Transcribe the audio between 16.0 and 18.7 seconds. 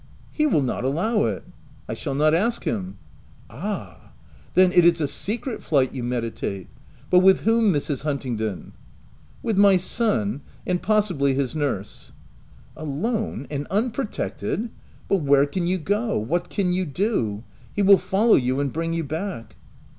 what can you do? He will follow you